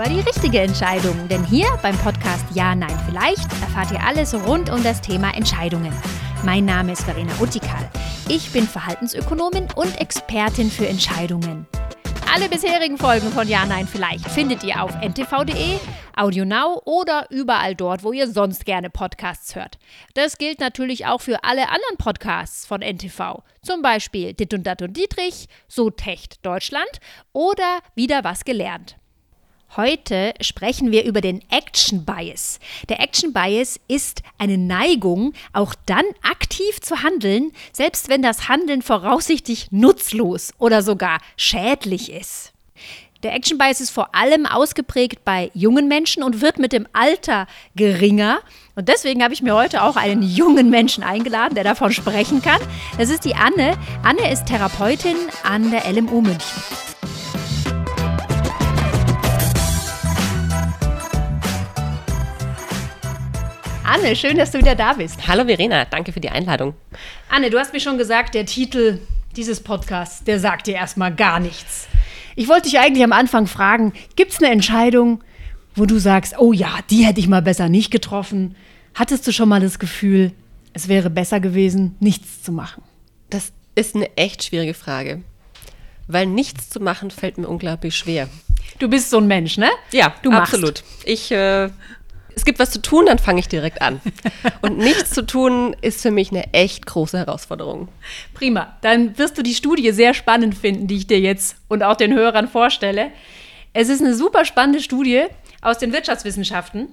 war 0.00 0.08
die 0.08 0.20
richtige 0.20 0.60
Entscheidung, 0.60 1.28
denn 1.28 1.44
hier 1.44 1.66
beim 1.82 1.94
Podcast 1.98 2.46
Ja, 2.54 2.74
Nein, 2.74 2.98
Vielleicht 3.06 3.44
erfahrt 3.60 3.90
ihr 3.90 4.02
alles 4.02 4.34
rund 4.34 4.70
um 4.70 4.82
das 4.82 5.02
Thema 5.02 5.36
Entscheidungen. 5.36 5.92
Mein 6.42 6.64
Name 6.64 6.92
ist 6.92 7.02
Verena 7.02 7.30
Uttikal. 7.38 7.86
Ich 8.26 8.50
bin 8.50 8.66
Verhaltensökonomin 8.66 9.68
und 9.76 10.00
Expertin 10.00 10.70
für 10.70 10.88
Entscheidungen. 10.88 11.66
Alle 12.34 12.48
bisherigen 12.48 12.96
Folgen 12.96 13.30
von 13.30 13.46
Ja, 13.46 13.66
Nein, 13.66 13.86
Vielleicht 13.86 14.26
findet 14.30 14.64
ihr 14.64 14.82
auf 14.82 14.94
ntv.de, 15.02 15.78
AudioNow 16.16 16.80
oder 16.86 17.26
überall 17.28 17.74
dort, 17.74 18.02
wo 18.02 18.14
ihr 18.14 18.26
sonst 18.26 18.64
gerne 18.64 18.88
Podcasts 18.88 19.54
hört. 19.54 19.78
Das 20.14 20.38
gilt 20.38 20.60
natürlich 20.60 21.04
auch 21.04 21.20
für 21.20 21.44
alle 21.44 21.68
anderen 21.68 21.98
Podcasts 21.98 22.64
von 22.64 22.80
NTV. 22.80 23.42
Zum 23.60 23.82
Beispiel 23.82 24.32
Dit 24.32 24.54
und 24.54 24.66
Dat 24.66 24.80
und 24.80 24.96
Dietrich, 24.96 25.46
So 25.68 25.90
Techt 25.90 26.46
Deutschland 26.46 26.88
oder 27.34 27.80
Wieder 27.94 28.24
was 28.24 28.46
gelernt. 28.46 28.96
Heute 29.76 30.34
sprechen 30.40 30.90
wir 30.90 31.04
über 31.04 31.20
den 31.20 31.42
Action 31.48 32.04
Bias. 32.04 32.58
Der 32.88 32.98
Action 32.98 33.32
Bias 33.32 33.78
ist 33.86 34.22
eine 34.36 34.58
Neigung, 34.58 35.32
auch 35.52 35.76
dann 35.86 36.04
aktiv 36.22 36.80
zu 36.80 37.04
handeln, 37.04 37.52
selbst 37.72 38.08
wenn 38.08 38.20
das 38.20 38.48
Handeln 38.48 38.82
voraussichtlich 38.82 39.68
nutzlos 39.70 40.52
oder 40.58 40.82
sogar 40.82 41.18
schädlich 41.36 42.10
ist. 42.10 42.52
Der 43.22 43.32
Action 43.32 43.58
Bias 43.58 43.80
ist 43.80 43.90
vor 43.90 44.12
allem 44.12 44.44
ausgeprägt 44.44 45.24
bei 45.24 45.52
jungen 45.54 45.86
Menschen 45.86 46.24
und 46.24 46.40
wird 46.40 46.58
mit 46.58 46.72
dem 46.72 46.88
Alter 46.92 47.46
geringer. 47.76 48.40
Und 48.74 48.88
deswegen 48.88 49.22
habe 49.22 49.34
ich 49.34 49.42
mir 49.42 49.54
heute 49.54 49.84
auch 49.84 49.94
einen 49.94 50.22
jungen 50.22 50.70
Menschen 50.70 51.04
eingeladen, 51.04 51.54
der 51.54 51.64
davon 51.64 51.92
sprechen 51.92 52.42
kann. 52.42 52.60
Das 52.98 53.08
ist 53.08 53.24
die 53.24 53.36
Anne. 53.36 53.78
Anne 54.02 54.32
ist 54.32 54.46
Therapeutin 54.46 55.16
an 55.44 55.70
der 55.70 55.88
LMU 55.92 56.22
München. 56.22 56.89
Anne, 63.92 64.14
schön, 64.14 64.36
dass 64.36 64.52
du 64.52 64.58
wieder 64.58 64.76
da 64.76 64.92
bist. 64.92 65.26
Hallo 65.26 65.44
Verena, 65.46 65.84
danke 65.84 66.12
für 66.12 66.20
die 66.20 66.28
Einladung. 66.28 66.74
Anne, 67.28 67.50
du 67.50 67.58
hast 67.58 67.72
mir 67.72 67.80
schon 67.80 67.98
gesagt, 67.98 68.36
der 68.36 68.46
Titel 68.46 69.00
dieses 69.34 69.60
Podcasts, 69.60 70.22
der 70.22 70.38
sagt 70.38 70.68
dir 70.68 70.74
erstmal 70.74 71.12
gar 71.12 71.40
nichts. 71.40 71.88
Ich 72.36 72.46
wollte 72.46 72.68
dich 72.68 72.78
eigentlich 72.78 73.02
am 73.02 73.12
Anfang 73.12 73.48
fragen, 73.48 73.92
gibt 74.14 74.30
es 74.30 74.38
eine 74.38 74.52
Entscheidung, 74.52 75.24
wo 75.74 75.86
du 75.86 75.98
sagst, 75.98 76.38
oh 76.38 76.52
ja, 76.52 76.78
die 76.88 77.04
hätte 77.04 77.18
ich 77.18 77.26
mal 77.26 77.42
besser 77.42 77.68
nicht 77.68 77.90
getroffen? 77.90 78.54
Hattest 78.94 79.26
du 79.26 79.32
schon 79.32 79.48
mal 79.48 79.60
das 79.60 79.80
Gefühl, 79.80 80.30
es 80.72 80.86
wäre 80.86 81.10
besser 81.10 81.40
gewesen, 81.40 81.96
nichts 81.98 82.44
zu 82.44 82.52
machen? 82.52 82.84
Das 83.28 83.50
ist 83.74 83.96
eine 83.96 84.16
echt 84.16 84.44
schwierige 84.44 84.74
Frage, 84.74 85.20
weil 86.06 86.26
nichts 86.26 86.70
zu 86.70 86.78
machen 86.78 87.10
fällt 87.10 87.38
mir 87.38 87.48
unglaublich 87.48 87.96
schwer. 87.96 88.28
Du 88.78 88.88
bist 88.88 89.10
so 89.10 89.18
ein 89.18 89.26
Mensch, 89.26 89.56
ne? 89.58 89.68
Ja, 89.90 90.14
du 90.22 90.30
absolut. 90.30 90.84
Machst. 90.84 91.08
Ich 91.08 91.32
äh, 91.32 91.70
es 92.34 92.44
gibt 92.44 92.58
was 92.58 92.70
zu 92.70 92.80
tun, 92.80 93.06
dann 93.06 93.18
fange 93.18 93.40
ich 93.40 93.48
direkt 93.48 93.82
an. 93.82 94.00
Und 94.62 94.78
nichts 94.78 95.10
zu 95.10 95.26
tun 95.26 95.76
ist 95.80 96.02
für 96.02 96.10
mich 96.10 96.30
eine 96.30 96.52
echt 96.52 96.86
große 96.86 97.18
Herausforderung. 97.18 97.88
Prima. 98.34 98.76
Dann 98.82 99.16
wirst 99.18 99.38
du 99.38 99.42
die 99.42 99.54
Studie 99.54 99.90
sehr 99.92 100.14
spannend 100.14 100.54
finden, 100.54 100.86
die 100.86 100.96
ich 100.96 101.06
dir 101.06 101.20
jetzt 101.20 101.56
und 101.68 101.82
auch 101.82 101.96
den 101.96 102.14
Hörern 102.14 102.48
vorstelle. 102.48 103.10
Es 103.72 103.88
ist 103.88 104.00
eine 104.00 104.14
super 104.14 104.44
spannende 104.44 104.80
Studie 104.80 105.24
aus 105.62 105.78
den 105.78 105.92
Wirtschaftswissenschaften. 105.92 106.88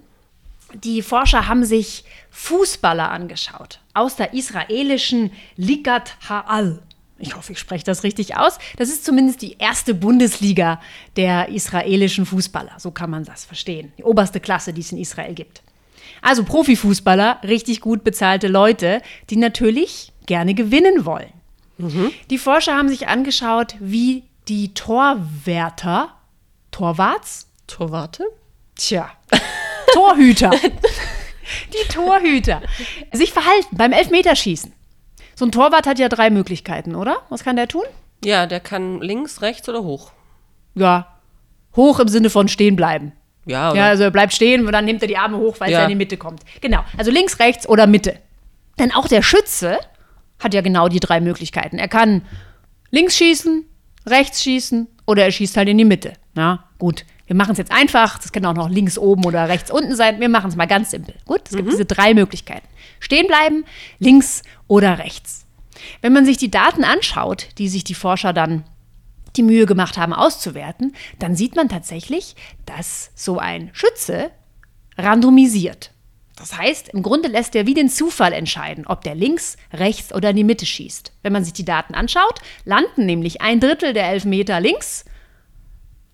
Die 0.73 1.01
Forscher 1.01 1.47
haben 1.47 1.63
sich 1.63 2.03
Fußballer 2.29 3.09
angeschaut 3.09 3.79
aus 3.93 4.15
der 4.17 4.33
israelischen 4.33 5.31
Ligat 5.55 6.17
Ha'al 6.27 6.79
ich 7.19 7.35
hoffe, 7.35 7.53
ich 7.53 7.59
spreche 7.59 7.83
das 7.83 8.03
richtig 8.03 8.37
aus. 8.37 8.59
Das 8.77 8.89
ist 8.89 9.05
zumindest 9.05 9.41
die 9.41 9.57
erste 9.57 9.93
Bundesliga 9.93 10.79
der 11.15 11.49
israelischen 11.49 12.25
Fußballer. 12.25 12.73
So 12.77 12.91
kann 12.91 13.09
man 13.09 13.23
das 13.23 13.45
verstehen. 13.45 13.91
Die 13.97 14.03
oberste 14.03 14.39
Klasse, 14.39 14.73
die 14.73 14.81
es 14.81 14.91
in 14.91 14.97
Israel 14.97 15.33
gibt. 15.33 15.63
Also 16.21 16.43
Profifußballer, 16.43 17.41
richtig 17.43 17.81
gut 17.81 18.03
bezahlte 18.03 18.47
Leute, 18.47 19.01
die 19.29 19.37
natürlich 19.37 20.13
gerne 20.25 20.53
gewinnen 20.53 21.05
wollen. 21.05 21.31
Mhm. 21.77 22.11
Die 22.29 22.37
Forscher 22.37 22.75
haben 22.75 22.89
sich 22.89 23.07
angeschaut, 23.07 23.75
wie 23.79 24.23
die 24.47 24.73
Torwärter, 24.73 26.13
Torwarts? 26.71 27.47
Torwarte? 27.67 28.23
Tja, 28.75 29.11
Torhüter. 29.93 30.51
die 31.73 31.93
Torhüter 31.93 32.61
sich 33.11 33.33
verhalten 33.33 33.75
beim 33.75 33.91
Elfmeterschießen. 33.91 34.73
So 35.37 35.45
ein 35.45 35.51
Torwart 35.51 35.85
hat 35.85 35.99
ja 35.99 36.09
drei 36.09 36.31
Möglichkeiten, 36.31 36.95
oder? 36.95 37.17
Was 37.29 37.43
kann 37.43 37.57
der 37.57 37.67
tun? 37.67 37.83
Ja, 38.25 38.47
der 38.47 38.59
kann 38.59 39.01
links, 39.01 39.43
rechts 39.43 39.69
oder 39.69 39.83
hoch. 39.83 40.11
Ja, 40.73 41.19
hoch 41.75 41.99
im 41.99 42.07
Sinne 42.07 42.31
von 42.31 42.47
stehen 42.47 42.75
bleiben. 42.75 43.11
Ja, 43.45 43.69
oder? 43.69 43.79
ja 43.79 43.85
also 43.89 44.01
er 44.01 44.09
bleibt 44.09 44.33
stehen 44.33 44.65
und 44.65 44.71
dann 44.71 44.85
nimmt 44.85 45.03
er 45.03 45.07
die 45.07 45.15
Arme 45.15 45.37
hoch, 45.37 45.59
weil 45.59 45.69
ja. 45.69 45.77
er 45.77 45.83
in 45.83 45.89
die 45.89 45.95
Mitte 45.95 46.17
kommt. 46.17 46.41
Genau, 46.59 46.83
also 46.97 47.11
links, 47.11 47.37
rechts 47.37 47.69
oder 47.69 47.85
Mitte. 47.85 48.15
Denn 48.79 48.91
auch 48.91 49.07
der 49.07 49.21
Schütze 49.21 49.77
hat 50.39 50.55
ja 50.55 50.61
genau 50.61 50.87
die 50.87 50.99
drei 50.99 51.21
Möglichkeiten. 51.21 51.77
Er 51.77 51.87
kann 51.87 52.23
links 52.89 53.15
schießen, 53.17 53.63
rechts 54.07 54.41
schießen 54.41 54.87
oder 55.05 55.23
er 55.23 55.31
schießt 55.31 55.55
halt 55.55 55.69
in 55.69 55.77
die 55.77 55.85
Mitte. 55.85 56.13
Ja, 56.35 56.63
gut. 56.79 57.05
Wir 57.27 57.35
machen 57.35 57.51
es 57.51 57.59
jetzt 57.59 57.71
einfach. 57.71 58.17
Das 58.17 58.31
kann 58.31 58.43
auch 58.47 58.53
noch 58.53 58.69
links 58.69 58.97
oben 58.97 59.23
oder 59.25 59.49
rechts 59.49 59.69
unten 59.69 59.95
sein. 59.95 60.19
Wir 60.19 60.29
machen 60.29 60.49
es 60.49 60.55
mal 60.55 60.65
ganz 60.65 60.89
simpel. 60.89 61.13
Gut, 61.25 61.41
es 61.45 61.55
gibt 61.55 61.67
mhm. 61.67 61.71
diese 61.71 61.85
drei 61.85 62.15
Möglichkeiten. 62.15 62.67
Stehen 62.99 63.27
bleiben, 63.27 63.65
links 63.99 64.43
oder 64.67 64.99
rechts. 64.99 65.45
Wenn 66.01 66.13
man 66.13 66.25
sich 66.25 66.37
die 66.37 66.51
Daten 66.51 66.83
anschaut, 66.83 67.47
die 67.57 67.69
sich 67.69 67.83
die 67.83 67.93
Forscher 67.93 68.33
dann 68.33 68.63
die 69.35 69.43
Mühe 69.43 69.65
gemacht 69.65 69.97
haben 69.97 70.13
auszuwerten, 70.13 70.95
dann 71.19 71.35
sieht 71.35 71.55
man 71.55 71.69
tatsächlich, 71.69 72.35
dass 72.65 73.11
so 73.15 73.37
ein 73.37 73.69
Schütze 73.73 74.31
randomisiert. 74.97 75.91
Das 76.35 76.55
heißt, 76.55 76.89
im 76.89 77.01
Grunde 77.01 77.29
lässt 77.29 77.55
er 77.55 77.65
wie 77.65 77.73
den 77.73 77.89
Zufall 77.89 78.31
entscheiden, 78.31 78.85
ob 78.85 79.03
der 79.03 79.15
links, 79.15 79.57
rechts 79.73 80.13
oder 80.13 80.29
in 80.29 80.35
die 80.35 80.43
Mitte 80.43 80.65
schießt. 80.65 81.11
Wenn 81.23 81.33
man 81.33 81.43
sich 81.43 81.53
die 81.53 81.65
Daten 81.65 81.95
anschaut, 81.95 82.39
landen 82.63 83.05
nämlich 83.05 83.41
ein 83.41 83.59
Drittel 83.59 83.93
der 83.93 84.07
Elfmeter 84.09 84.59
links, 84.59 85.05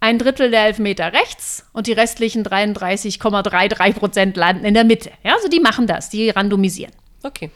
ein 0.04 0.20
Drittel 0.20 0.52
der 0.52 0.66
Elfmeter 0.66 1.14
rechts 1.14 1.66
und 1.72 1.88
die 1.88 1.94
restlichen 1.94 2.44
33,33 2.44 3.94
Prozent 3.94 4.36
landen 4.36 4.66
in 4.66 4.74
der 4.74 4.84
Mitte. 4.84 5.12
Ja, 5.24 5.34
also 5.36 5.48
die 5.48 5.62
machen 5.62 5.88
das, 5.88 6.10
die 6.10 6.30
randomisieren. 6.30 6.92
Okay. 7.24 7.52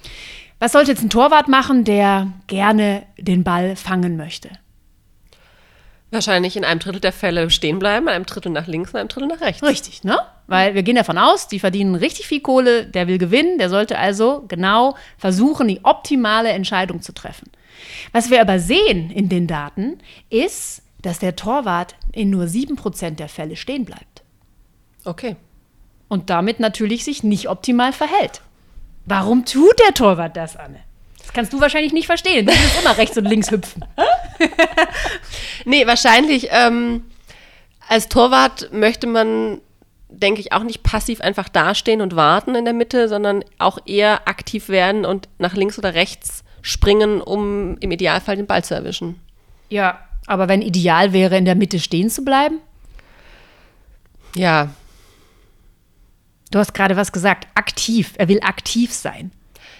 Was 0.58 0.72
sollte 0.72 0.92
jetzt 0.92 1.04
ein 1.04 1.10
Torwart 1.10 1.50
machen, 1.50 1.84
der 1.84 2.32
gerne 2.48 3.04
den 3.18 3.44
Ball 3.44 3.76
fangen 3.76 4.16
möchte? 4.16 4.50
Wahrscheinlich 6.10 6.56
in 6.56 6.64
einem 6.64 6.80
Drittel 6.80 7.02
der 7.02 7.12
Fälle 7.12 7.50
stehen 7.50 7.80
bleiben, 7.80 8.08
einem 8.08 8.26
Drittel 8.26 8.54
nach 8.54 8.66
links 8.66 8.92
und 8.92 9.00
einem 9.02 9.10
Drittel 9.10 9.28
nach 9.28 9.42
rechts. 9.42 9.62
Richtig, 9.62 10.06
ne? 10.06 10.18
Weil 10.48 10.74
wir 10.74 10.84
gehen 10.84 10.96
davon 10.96 11.18
aus, 11.18 11.50
die 11.50 11.60
verdienen 11.60 11.96
richtig 11.96 12.28
viel 12.28 12.40
Kohle, 12.40 12.86
der 12.86 13.10
will 13.10 13.18
gewinnen, 13.18 13.58
der 13.58 13.70
sollte 13.70 13.98
also 13.98 14.46
genau 14.48 14.96
versuchen, 15.18 15.68
die 15.68 15.84
optimale 15.84 16.52
Entscheidung 16.52 17.02
zu 17.02 17.12
treffen. 17.12 17.52
Was 18.14 18.30
wir 18.30 18.40
aber 18.40 18.60
sehen 18.60 19.12
in 19.12 19.28
den 19.28 19.48
Daten 19.48 20.00
ist, 20.30 20.82
dass 21.08 21.20
der 21.20 21.38
Torwart 21.38 21.96
in 22.12 22.30
nur 22.30 22.44
7% 22.44 23.12
der 23.12 23.30
Fälle 23.30 23.56
stehen 23.56 23.86
bleibt. 23.86 24.24
Okay. 25.06 25.38
Und 26.10 26.30
damit 26.30 26.60
natürlich 26.60 27.06
sich 27.06 27.24
nicht 27.24 27.48
optimal 27.48 27.94
verhält. 27.94 28.42
Warum 29.06 29.46
tut 29.46 29.80
der 29.88 29.94
Torwart 29.94 30.36
das, 30.36 30.58
Anne? 30.58 30.82
Das 31.18 31.32
kannst 31.32 31.54
du 31.54 31.62
wahrscheinlich 31.62 31.94
nicht 31.94 32.08
verstehen. 32.08 32.46
Du 32.46 32.52
willst 32.52 32.82
immer 32.82 32.98
rechts 32.98 33.18
und 33.18 33.24
links 33.24 33.52
hüpfen. 33.52 33.86
nee, 35.66 35.88
wahrscheinlich. 35.88 36.50
Ähm, 36.52 37.06
als 37.88 38.10
Torwart 38.10 38.74
möchte 38.74 39.08
man, 39.08 39.62
denke 40.10 40.42
ich, 40.42 40.52
auch 40.52 40.64
nicht 40.64 40.84
passiv 40.84 41.22
einfach 41.22 41.48
dastehen 41.48 42.02
und 42.02 42.18
warten 42.18 42.54
in 42.54 42.66
der 42.66 42.74
Mitte, 42.74 43.08
sondern 43.08 43.46
auch 43.60 43.80
eher 43.86 44.28
aktiv 44.28 44.68
werden 44.68 45.06
und 45.06 45.30
nach 45.38 45.54
links 45.54 45.80
oder 45.80 45.94
rechts 45.94 46.44
springen, 46.62 47.22
um 47.22 47.78
im 47.78 47.92
Idealfall 47.92 48.36
den 48.36 48.46
Ball 48.46 48.66
zu 48.66 48.76
erwischen. 48.76 49.22
Ja, 49.70 50.00
aber 50.28 50.48
wenn 50.48 50.62
ideal 50.62 51.12
wäre, 51.14 51.38
in 51.38 51.46
der 51.46 51.56
Mitte 51.56 51.80
stehen 51.80 52.10
zu 52.10 52.24
bleiben? 52.24 52.60
Ja, 54.36 54.70
Du 56.52 56.60
hast 56.60 56.74
gerade 56.74 56.96
was 56.96 57.12
gesagt, 57.12 57.48
aktiv. 57.56 58.14
Er 58.18 58.28
will 58.28 58.40
aktiv 58.42 58.94
sein. 58.94 59.32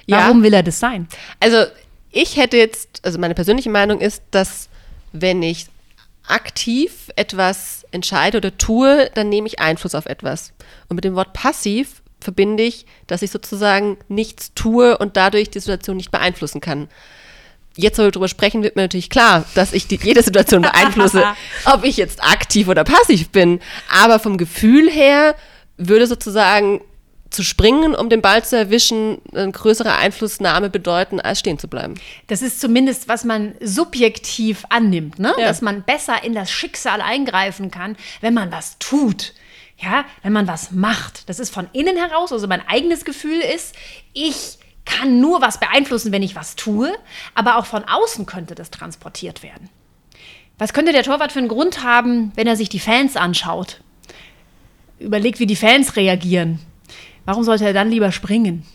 Warum 0.08 0.40
ja. 0.40 0.44
will 0.44 0.54
er 0.54 0.64
das 0.64 0.80
sein? 0.80 1.08
Also 1.40 1.66
ich 2.12 2.38
hätte 2.38 2.58
jetzt, 2.58 3.02
also 3.04 3.20
meine 3.20 3.36
persönliche 3.36 3.70
Meinung 3.70 4.00
ist, 4.00 4.24
dass 4.32 4.70
wenn 5.14 5.44
ich 5.44 5.68
aktiv 6.28 7.10
etwas 7.16 7.86
entscheide 7.92 8.38
oder 8.38 8.58
tue, 8.58 9.10
dann 9.14 9.30
nehme 9.30 9.48
ich 9.48 9.60
Einfluss 9.60 9.96
auf 9.96 10.08
etwas. 10.08 10.54
Und 10.90 10.96
mit 10.96 11.06
dem 11.06 11.16
Wort 11.16 11.34
passiv 11.34 12.02
verbinde 12.20 12.64
ich, 12.64 12.86
dass 13.08 13.22
ich 13.22 13.32
sozusagen 13.32 13.98
nichts 14.10 14.54
tue 14.54 14.98
und 14.98 15.16
dadurch 15.16 15.50
die 15.50 15.60
Situation 15.60 15.98
nicht 15.98 16.12
beeinflussen 16.12 16.60
kann. 16.60 16.90
Jetzt, 17.78 18.00
wo 18.00 18.04
wir 18.04 18.12
darüber 18.12 18.28
sprechen, 18.28 18.64
wird 18.64 18.76
mir 18.76 18.82
natürlich 18.84 19.10
klar, 19.10 19.46
dass 19.56 19.72
ich 19.72 19.88
die, 19.88 20.00
jede 20.02 20.24
Situation 20.24 20.64
beeinflusse, 20.64 21.24
ob 21.66 21.84
ich 21.84 21.98
jetzt 21.98 22.24
aktiv 22.24 22.68
oder 22.68 22.84
passiv 22.84 23.30
bin. 23.30 23.60
Aber 23.90 24.20
vom 24.20 24.38
Gefühl 24.38 24.90
her 24.90 25.36
würde 25.78 26.08
sozusagen 26.08 26.82
zu 27.30 27.44
springen, 27.44 27.94
um 27.94 28.10
den 28.10 28.22
Ball 28.22 28.44
zu 28.44 28.58
erwischen, 28.58 29.20
eine 29.34 29.52
größere 29.52 29.96
Einflussnahme 29.96 30.70
bedeuten, 30.70 31.20
als 31.20 31.40
stehen 31.40 31.60
zu 31.60 31.68
bleiben. 31.68 31.96
Das 32.28 32.42
ist 32.42 32.60
zumindest, 32.60 33.08
was 33.08 33.26
man 33.26 33.56
subjektiv 33.62 34.64
annimmt, 34.70 35.20
ne? 35.20 35.34
Ja. 35.38 35.48
dass 35.48 35.62
man 35.62 35.84
besser 35.84 36.24
in 36.24 36.34
das 36.34 36.50
Schicksal 36.52 37.02
eingreifen 37.02 37.70
kann, 37.72 37.96
wenn 38.22 38.34
man 38.34 38.52
was 38.52 38.78
tut. 38.80 39.34
Ja, 39.80 40.06
wenn 40.24 40.34
man 40.34 40.48
was 40.48 40.72
macht. 40.72 41.30
Das 41.30 41.40
ist 41.40 41.54
von 41.54 41.70
innen 41.72 41.98
heraus, 41.98 42.32
also 42.32 42.48
mein 42.48 42.68
eigenes 42.68 43.06
Gefühl 43.06 43.40
ist, 43.40 43.76
ich 44.14 44.57
kann 44.88 45.20
nur 45.20 45.42
was 45.42 45.60
beeinflussen, 45.60 46.12
wenn 46.12 46.24
ich 46.24 46.36
was 46.36 46.56
tue, 46.56 46.94
aber 47.36 47.58
auch 47.58 47.66
von 47.66 47.84
außen 47.84 48.26
könnte 48.26 48.56
das 48.56 48.72
transportiert 48.72 49.44
werden. 49.44 49.70
Was 50.58 50.74
könnte 50.74 50.92
der 50.92 51.04
Torwart 51.04 51.32
für 51.32 51.40
einen 51.40 51.48
Grund 51.50 51.84
haben, 51.84 52.32
wenn 52.36 52.48
er 52.48 52.56
sich 52.56 52.70
die 52.70 52.80
Fans 52.80 53.16
anschaut? 53.16 53.80
Überlegt, 55.00 55.40
wie 55.40 55.46
die 55.46 55.56
Fans 55.56 55.96
reagieren. 55.96 56.60
Warum 57.26 57.44
sollte 57.44 57.66
er 57.66 57.74
dann 57.74 57.92
lieber 57.92 58.12
springen? 58.12 58.66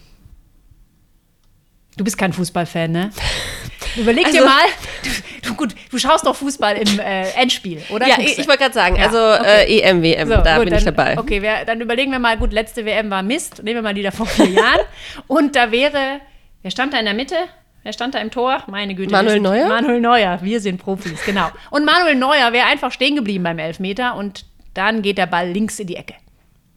Du 1.96 2.04
bist 2.04 2.16
kein 2.18 2.32
Fußballfan, 2.32 2.90
ne? 2.92 3.10
Überleg 3.96 4.26
Also- 4.26 4.38
dir 4.38 4.44
mal, 4.44 4.64
du, 5.42 5.54
gut, 5.54 5.74
du 5.90 5.98
schaust 5.98 6.26
doch 6.26 6.34
Fußball 6.36 6.76
im 6.76 6.98
äh, 6.98 7.28
Endspiel, 7.32 7.82
oder? 7.90 8.06
Ja, 8.08 8.16
Guckst 8.16 8.32
ich, 8.32 8.38
ich 8.40 8.46
wollte 8.48 8.62
gerade 8.62 8.74
sagen, 8.74 8.96
Ja, 8.96 9.06
also 9.06 9.18
okay. 9.18 9.64
äh, 9.66 9.80
EM, 9.80 10.02
WM, 10.02 10.28
So, 10.28 10.36
da 10.38 10.56
gut, 10.56 10.64
bin 10.66 10.74
ich 10.74 10.84
dann- 10.84 10.94
dabei. 10.94 11.18
Okay, 11.18 11.42
wir, 11.42 11.64
dann 11.66 11.80
überlegen 11.80 12.10
wir 12.12 12.18
mal, 12.18 12.36
gut, 12.38 12.52
letzte 12.52 12.84
WM 12.84 13.10
war 13.10 13.22
Mist, 13.22 13.62
nehmen 13.62 13.76
wir 13.76 13.82
mal 13.82 13.94
die 13.94 14.02
da 14.02 14.10
vor 14.10 14.26
vier 14.26 14.48
Jahren. 14.50 14.80
Und 15.26 15.54
da 15.56 15.70
wäre, 15.70 16.20
wer 16.62 16.70
stand 16.70 16.92
da 16.94 16.98
in 16.98 17.04
der 17.04 17.14
Mitte? 17.14 17.36
Wer 17.84 17.92
stand 17.92 18.14
da 18.14 18.20
im 18.20 18.30
Tor? 18.30 18.62
Meine 18.68 18.94
Güte. 18.94 19.10
Manuel 19.10 19.40
Neuer? 19.40 19.66
Manuel 19.68 20.00
Neuer, 20.00 20.38
wir 20.40 20.60
sind 20.60 20.78
Profis, 20.80 21.24
genau. 21.26 21.48
Und 21.70 21.84
Manuel 21.84 22.14
Neuer 22.14 22.52
wäre 22.52 22.66
einfach 22.66 22.92
stehen 22.92 23.16
geblieben 23.16 23.42
beim 23.42 23.58
Elfmeter 23.58 24.14
und 24.14 24.44
dann 24.74 25.02
geht 25.02 25.18
der 25.18 25.26
Ball 25.26 25.48
links 25.50 25.78
in 25.80 25.88
die 25.88 25.96
Ecke. 25.96 26.14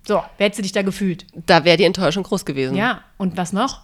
So, 0.07 0.23
wer 0.37 0.45
hättest 0.45 0.59
du 0.59 0.63
dich 0.63 0.71
da 0.71 0.81
gefühlt? 0.81 1.25
Da 1.33 1.63
wäre 1.63 1.77
die 1.77 1.83
Enttäuschung 1.83 2.23
groß 2.23 2.43
gewesen. 2.45 2.75
Ja, 2.75 3.01
und 3.17 3.37
was 3.37 3.53
noch? 3.53 3.81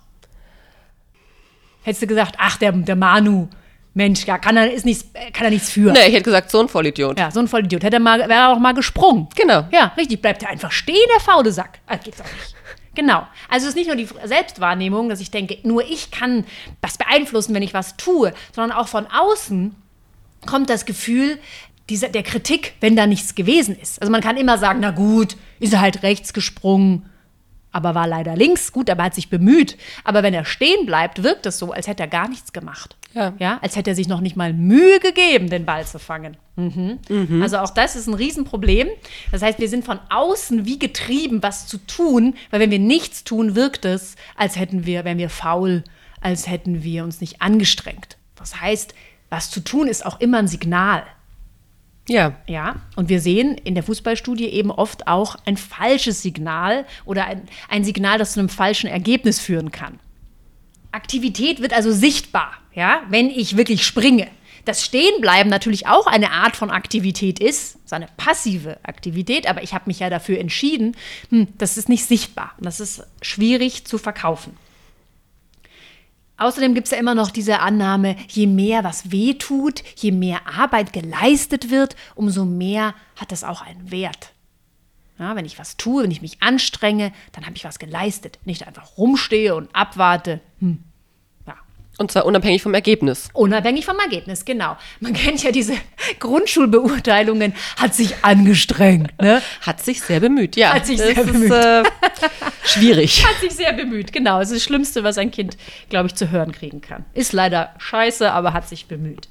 Hättest 1.84 2.04
du 2.04 2.08
gesagt, 2.08 2.36
ach, 2.38 2.58
der, 2.58 2.72
der 2.74 2.96
Manu, 2.96 3.48
Mensch, 3.94 4.26
ja, 4.26 4.38
kann 4.38 4.56
er, 4.56 4.72
ist 4.72 4.86
nichts, 4.86 5.06
kann 5.34 5.46
er 5.46 5.50
nichts 5.50 5.70
für. 5.70 5.92
Nee, 5.92 6.08
ich 6.08 6.14
hätte 6.14 6.24
gesagt, 6.24 6.50
so 6.50 6.62
ein 6.62 6.70
Vollidiot. 6.70 7.20
Ja, 7.20 7.30
so 7.30 7.42
ein 7.42 7.48
Vollidiot. 7.48 7.84
Hätte 7.84 7.98
er 7.98 8.00
mal, 8.00 8.20
wäre 8.20 8.34
er 8.34 8.50
auch 8.50 8.60
mal 8.60 8.74
gesprungen. 8.74 9.28
Genau. 9.36 9.66
Ja, 9.72 9.92
richtig. 9.98 10.22
Bleibt 10.22 10.44
er 10.44 10.50
einfach 10.50 10.72
stehen, 10.72 10.96
der 11.14 11.20
faule 11.20 11.52
Sack. 11.52 11.80
Ah, 11.88 11.98
geht's 11.98 12.22
auch 12.22 12.26
nicht. 12.26 12.56
Genau. 12.96 13.26
Also 13.50 13.66
es 13.66 13.70
ist 13.70 13.76
nicht 13.76 13.88
nur 13.88 13.96
die 13.96 14.08
Selbstwahrnehmung, 14.24 15.10
dass 15.10 15.22
ich 15.22 15.32
denke, 15.32 15.58
nur 15.64 15.84
ich 15.84 16.12
kann 16.12 16.46
was 16.82 16.98
beeinflussen, 16.98 17.54
wenn 17.54 17.64
ich 17.64 17.74
was 17.74 17.98
tue, 17.98 18.34
sondern 18.54 18.78
auch 18.78 18.88
von 18.88 19.08
außen 19.08 19.76
kommt 20.46 20.70
das 20.70 20.86
Gefühl 20.86 21.38
dieser, 21.90 22.10
der 22.10 22.24
Kritik, 22.24 22.74
wenn 22.80 22.96
da 22.96 23.08
nichts 23.08 23.36
gewesen 23.36 23.78
ist. 23.78 24.02
Also 24.02 24.12
man 24.12 24.22
kann 24.22 24.38
immer 24.38 24.58
sagen, 24.58 24.80
na 24.82 24.92
gut, 24.92 25.36
ist 25.60 25.74
er 25.74 25.82
halt 25.82 26.04
rechts 26.04 26.34
gesprungen, 26.34 27.10
aber 27.72 27.96
war 27.96 28.08
leider 28.08 28.36
links. 28.36 28.72
Gut, 28.72 28.90
aber 28.90 29.04
er 29.04 29.06
hat 29.06 29.16
sich 29.16 29.30
bemüht. 29.30 29.78
Aber 30.04 30.24
wenn 30.24 30.34
er 30.34 30.46
stehen 30.46 30.86
bleibt, 30.86 31.24
wirkt 31.24 31.46
es 31.46 31.58
so, 31.58 31.72
als 31.72 31.88
hätte 31.88 32.04
er 32.04 32.08
gar 32.08 32.28
nichts 32.28 32.54
gemacht. 32.54 32.96
Ja. 33.14 33.34
ja 33.40 33.60
als 33.62 33.76
hätte 33.76 33.92
er 33.92 33.96
sich 33.96 34.08
noch 34.08 34.22
nicht 34.22 34.36
mal 34.36 34.54
Mühe 34.54 35.00
gegeben, 35.00 35.50
den 35.50 35.66
Ball 35.66 35.86
zu 35.86 36.00
fangen. 36.00 36.38
Mhm. 36.56 37.00
Also 37.42 37.58
auch 37.58 37.70
das 37.70 37.96
ist 37.96 38.08
ein 38.08 38.14
Riesenproblem. 38.14 38.90
Das 39.32 39.42
heißt, 39.42 39.60
wir 39.60 39.70
sind 39.70 39.86
von 39.86 40.00
außen 40.10 40.66
wie 40.66 40.80
getrieben, 40.80 41.42
was 41.42 41.68
zu 41.68 41.78
tun, 41.78 42.36
weil 42.50 42.60
wenn 42.60 42.72
wir 42.72 42.80
nichts 42.80 43.24
tun, 43.24 43.56
wirkt 43.56 43.86
es, 43.86 44.16
als 44.36 44.58
hätten 44.58 44.86
wir, 44.86 45.06
wären 45.06 45.18
wir 45.18 45.30
faul, 45.30 45.84
als 46.20 46.48
hätten 46.48 46.84
wir 46.84 47.04
uns 47.04 47.22
nicht 47.22 47.42
angestrengt. 47.42 48.18
Das 48.36 48.62
heißt, 48.62 48.94
was 49.30 49.50
zu 49.50 49.62
tun 49.62 49.88
ist 49.88 50.06
auch 50.06 50.20
immer 50.20 50.40
ein 50.40 50.48
Signal. 50.48 51.04
Ja. 52.08 52.36
Ja, 52.48 52.82
und 52.96 53.10
wir 53.10 53.22
sehen 53.22 53.58
in 53.58 53.76
der 53.76 53.84
Fußballstudie 53.84 54.48
eben 54.48 54.72
oft 54.72 55.08
auch 55.08 55.36
ein 55.46 55.58
falsches 55.58 56.22
Signal 56.22 56.86
oder 57.06 57.26
ein, 57.26 57.44
ein 57.70 57.84
Signal, 57.84 58.18
das 58.18 58.34
zu 58.34 58.40
einem 58.40 58.50
falschen 58.50 58.88
Ergebnis 58.88 59.40
führen 59.40 59.72
kann. 59.72 60.00
Aktivität 60.92 61.62
wird 61.62 61.74
also 61.74 61.92
sichtbar, 61.92 62.54
ja, 62.74 63.02
wenn 63.10 63.30
ich 63.30 63.56
wirklich 63.56 63.86
springe. 63.86 64.28
Das 64.66 64.86
Stehenbleiben 64.86 65.50
natürlich 65.50 65.88
auch 65.88 66.06
eine 66.06 66.32
Art 66.32 66.56
von 66.56 66.70
Aktivität 66.70 67.40
ist, 67.40 67.78
so 67.88 67.96
eine 67.96 68.08
passive 68.18 68.78
Aktivität, 68.84 69.50
aber 69.50 69.64
ich 69.64 69.74
habe 69.74 69.86
mich 69.88 70.00
ja 70.00 70.10
dafür 70.10 70.40
entschieden, 70.40 70.96
hm, 71.30 71.48
das 71.58 71.78
ist 71.78 71.90
nicht 71.90 72.06
sichtbar. 72.06 72.54
Das 72.60 72.80
ist 72.80 73.04
schwierig 73.22 73.86
zu 73.86 73.98
verkaufen. 73.98 74.56
Außerdem 76.42 76.74
gibt 76.74 76.88
es 76.88 76.92
ja 76.92 76.98
immer 76.98 77.14
noch 77.14 77.30
diese 77.30 77.60
Annahme, 77.60 78.16
je 78.28 78.48
mehr 78.48 78.84
was 78.84 79.12
weh 79.12 79.36
tut, 79.36 79.84
je 79.96 80.12
mehr 80.12 80.40
Arbeit 80.58 80.92
geleistet 80.92 81.70
wird, 81.70 81.96
umso 82.16 82.46
mehr 82.46 82.96
hat 83.16 83.32
das 83.32 83.44
auch 83.44 83.62
einen 83.62 83.92
Wert. 83.92 84.32
Ja, 85.20 85.36
wenn 85.36 85.46
ich 85.46 85.60
was 85.60 85.78
tue, 85.78 86.02
wenn 86.02 86.10
ich 86.10 86.24
mich 86.24 86.42
anstrenge, 86.42 87.14
dann 87.34 87.46
habe 87.46 87.56
ich 87.56 87.64
was 87.64 87.78
geleistet. 87.78 88.40
Nicht 88.44 88.66
einfach 88.66 88.98
rumstehe 88.98 89.54
und 89.54 89.70
abwarte. 89.76 90.40
Hm. 90.60 90.80
Ja. 91.46 91.54
Und 92.00 92.12
zwar 92.12 92.26
unabhängig 92.26 92.64
vom 92.64 92.74
Ergebnis. 92.74 93.30
Unabhängig 93.34 93.86
vom 93.86 94.00
Ergebnis, 94.00 94.44
genau. 94.44 94.78
Man 95.00 95.14
kennt 95.14 95.44
ja 95.44 95.52
diese 95.52 95.76
Grundschulbeurteilungen, 96.20 97.54
hat 97.78 97.94
sich 97.94 98.16
angestrengt. 98.24 99.12
Ne? 99.22 99.44
Hat 99.62 99.80
sich 99.80 100.02
sehr 100.02 100.20
bemüht, 100.20 100.56
ja. 100.56 100.74
Hat 100.74 100.88
sich 100.88 100.98
das 100.98 101.06
sehr 101.06 101.20
ist, 101.20 101.32
bemüht. 101.32 101.52
Äh, 101.52 101.84
schwierig. 102.64 103.26
Hat 103.26 103.40
sich 103.40 103.54
sehr 103.54 103.74
bemüht, 103.74 104.14
genau. 104.14 104.40
Es 104.40 104.50
ist 104.50 104.58
das 104.58 104.64
Schlimmste, 104.64 105.04
was 105.04 105.18
ein 105.18 105.32
Kind, 105.32 105.58
glaube 105.90 106.08
ich, 106.08 106.16
zu 106.16 106.32
hören 106.32 106.52
kriegen 106.52 106.82
kann. 106.82 107.06
Ist 107.14 107.34
leider 107.34 107.74
scheiße, 107.78 108.32
aber 108.32 108.54
hat 108.54 108.68
sich 108.68 108.88
bemüht. 108.88 109.28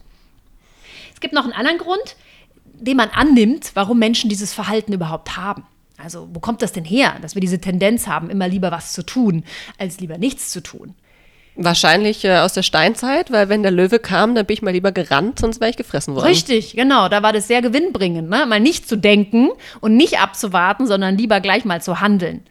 Es 1.15 1.21
gibt 1.21 1.35
noch 1.35 1.45
einen 1.45 1.53
anderen 1.53 1.79
Grund, 1.79 2.17
den 2.65 2.97
man 2.97 3.11
annimmt, 3.11 3.73
warum 3.75 3.99
Menschen 3.99 4.31
dieses 4.31 4.55
Verhalten 4.55 4.93
überhaupt 4.93 5.37
haben. 5.37 5.65
Also, 6.03 6.29
wo 6.33 6.41
kommt 6.41 6.63
das 6.63 6.73
denn 6.73 6.85
her, 6.85 7.17
dass 7.21 7.35
wir 7.35 7.41
diese 7.41 7.61
Tendenz 7.61 8.07
haben, 8.07 8.31
immer 8.31 8.49
lieber 8.49 8.71
was 8.71 8.93
zu 8.93 9.05
tun, 9.05 9.45
als 9.79 10.01
lieber 10.01 10.17
nichts 10.17 10.51
zu 10.51 10.63
tun? 10.63 10.95
Wahrscheinlich 11.57 12.25
äh, 12.25 12.39
aus 12.39 12.55
der 12.55 12.63
Steinzeit, 12.63 13.31
weil 13.31 13.49
wenn 13.49 13.63
der 13.63 13.73
Löwe 13.73 13.99
kam, 13.99 14.35
dann 14.35 14.47
bin 14.47 14.55
ich 14.55 14.63
mal 14.63 14.71
lieber 14.71 14.93
gerannt, 14.93 15.41
sonst 15.41 15.61
wäre 15.61 15.71
ich 15.71 15.77
gefressen 15.77 16.15
worden. 16.15 16.27
Richtig, 16.27 16.75
genau. 16.75 17.09
Da 17.09 17.23
war 17.23 17.35
das 17.35 17.49
sehr 17.49 17.61
gewinnbringend, 17.61 18.31
ne? 18.31 18.47
mal 18.47 18.61
nicht 18.61 18.89
zu 18.89 18.97
denken 18.97 19.51
und 19.81 19.97
nicht 19.97 20.21
abzuwarten, 20.21 20.87
sondern 20.87 21.19
lieber 21.19 21.41
gleich 21.41 21.67
mal 21.67 21.83
zu 21.83 22.01
handeln. 22.01 22.45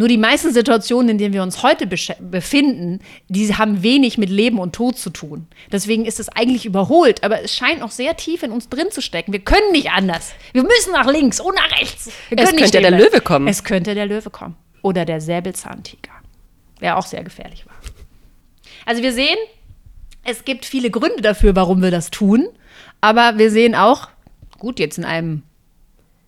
Nur 0.00 0.08
die 0.08 0.16
meisten 0.16 0.50
Situationen, 0.50 1.10
in 1.10 1.18
denen 1.18 1.34
wir 1.34 1.42
uns 1.42 1.62
heute 1.62 1.86
befinden, 1.86 3.00
die 3.28 3.54
haben 3.54 3.82
wenig 3.82 4.16
mit 4.16 4.30
Leben 4.30 4.58
und 4.58 4.74
Tod 4.74 4.96
zu 4.96 5.10
tun. 5.10 5.46
Deswegen 5.70 6.06
ist 6.06 6.18
es 6.18 6.30
eigentlich 6.30 6.64
überholt, 6.64 7.22
aber 7.22 7.42
es 7.42 7.54
scheint 7.54 7.80
noch 7.80 7.90
sehr 7.90 8.16
tief 8.16 8.42
in 8.42 8.50
uns 8.50 8.70
drin 8.70 8.90
zu 8.90 9.02
stecken. 9.02 9.34
Wir 9.34 9.40
können 9.40 9.72
nicht 9.72 9.90
anders. 9.90 10.32
Wir 10.54 10.62
müssen 10.62 10.94
nach 10.94 11.06
links 11.06 11.38
und 11.38 11.54
nach 11.54 11.78
rechts. 11.78 12.10
Es 12.30 12.50
könnte 12.50 12.80
der. 12.80 12.90
Löwe 12.92 13.20
kommen. 13.20 13.46
Es 13.46 13.62
könnte 13.62 13.94
der 13.94 14.06
Löwe 14.06 14.30
kommen. 14.30 14.56
Oder 14.80 15.04
der 15.04 15.20
Säbelzahntiger, 15.20 16.12
der 16.80 16.96
auch 16.96 17.04
sehr 17.04 17.22
gefährlich 17.22 17.66
war. 17.66 17.76
Also 18.86 19.02
wir 19.02 19.12
sehen, 19.12 19.36
es 20.24 20.46
gibt 20.46 20.64
viele 20.64 20.90
Gründe 20.90 21.20
dafür, 21.20 21.54
warum 21.54 21.82
wir 21.82 21.90
das 21.90 22.10
tun. 22.10 22.48
Aber 23.02 23.36
wir 23.36 23.50
sehen 23.50 23.74
auch, 23.74 24.08
gut, 24.58 24.78
jetzt 24.78 24.96
in 24.96 25.04
einem 25.04 25.42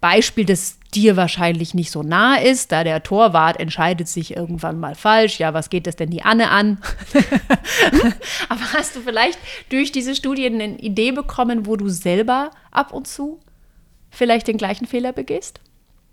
Beispiel, 0.02 0.44
das 0.44 0.76
dir 0.94 1.16
wahrscheinlich 1.16 1.74
nicht 1.74 1.90
so 1.90 2.02
nah 2.02 2.36
ist, 2.36 2.72
da 2.72 2.84
der 2.84 3.02
Torwart 3.02 3.58
entscheidet 3.58 4.08
sich 4.08 4.36
irgendwann 4.36 4.78
mal 4.78 4.94
falsch. 4.94 5.38
Ja, 5.38 5.54
was 5.54 5.70
geht 5.70 5.86
das 5.86 5.96
denn 5.96 6.10
die 6.10 6.22
Anne 6.22 6.50
an? 6.50 6.78
Aber 8.48 8.72
hast 8.72 8.96
du 8.96 9.00
vielleicht 9.00 9.38
durch 9.70 9.92
diese 9.92 10.14
Studie 10.14 10.46
eine 10.46 10.78
Idee 10.78 11.12
bekommen, 11.12 11.66
wo 11.66 11.76
du 11.76 11.88
selber 11.88 12.50
ab 12.70 12.92
und 12.92 13.06
zu 13.06 13.40
vielleicht 14.10 14.48
den 14.48 14.58
gleichen 14.58 14.86
Fehler 14.86 15.12
begehst? 15.12 15.60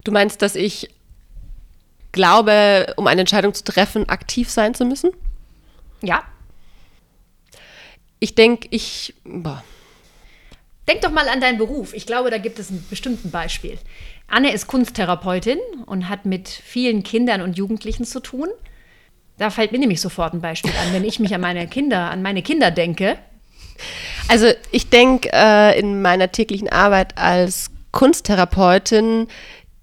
Du 0.03 0.11
meinst, 0.11 0.41
dass 0.41 0.55
ich 0.55 0.89
glaube, 2.11 2.93
um 2.95 3.07
eine 3.07 3.21
Entscheidung 3.21 3.53
zu 3.53 3.63
treffen, 3.63 4.07
aktiv 4.07 4.49
sein 4.49 4.73
zu 4.73 4.85
müssen? 4.85 5.11
Ja. 6.01 6.23
Ich 8.19 8.35
denke, 8.35 8.67
ich. 8.71 9.13
Boah. 9.23 9.63
Denk 10.89 11.01
doch 11.01 11.11
mal 11.11 11.29
an 11.29 11.39
deinen 11.39 11.59
Beruf. 11.59 11.93
Ich 11.93 12.07
glaube, 12.07 12.31
da 12.31 12.39
gibt 12.39 12.57
es 12.57 12.71
ein 12.71 12.83
bestimmtes 12.89 13.29
Beispiel. 13.29 13.77
Anne 14.27 14.51
ist 14.51 14.65
Kunsttherapeutin 14.65 15.59
und 15.85 16.09
hat 16.09 16.25
mit 16.25 16.49
vielen 16.49 17.03
Kindern 17.03 17.41
und 17.41 17.59
Jugendlichen 17.59 18.05
zu 18.05 18.19
tun. 18.19 18.47
Da 19.37 19.51
fällt 19.51 19.71
mir 19.71 19.77
nämlich 19.77 20.01
sofort 20.01 20.33
ein 20.33 20.41
Beispiel 20.41 20.71
an, 20.81 20.91
wenn 20.91 21.03
ich 21.03 21.19
mich 21.19 21.35
an 21.35 21.41
meine 21.41 21.67
Kinder, 21.67 22.09
an 22.09 22.23
meine 22.23 22.41
Kinder 22.41 22.71
denke. 22.71 23.19
Also 24.27 24.47
ich 24.71 24.89
denke, 24.89 25.29
äh, 25.31 25.79
in 25.79 26.01
meiner 26.01 26.31
täglichen 26.31 26.69
Arbeit 26.69 27.19
als 27.19 27.69
Kunsttherapeutin 27.91 29.27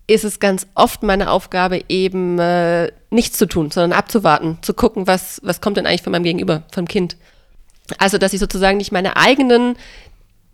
ist 0.08 0.24
es 0.24 0.40
ganz 0.40 0.66
oft 0.74 1.04
meine 1.04 1.30
Aufgabe, 1.30 1.84
eben 1.88 2.40
äh, 2.40 2.90
nichts 3.10 3.38
zu 3.38 3.46
tun, 3.46 3.70
sondern 3.70 3.96
abzuwarten, 3.96 4.58
zu 4.60 4.74
gucken, 4.74 5.06
was, 5.06 5.40
was 5.44 5.60
kommt 5.60 5.76
denn 5.76 5.86
eigentlich 5.86 6.02
von 6.02 6.10
meinem 6.10 6.24
Gegenüber, 6.24 6.64
vom 6.72 6.88
Kind. 6.88 7.16
Also, 7.98 8.18
dass 8.18 8.32
ich 8.32 8.40
sozusagen 8.40 8.78
nicht 8.78 8.90
meine 8.90 9.16
eigenen 9.16 9.76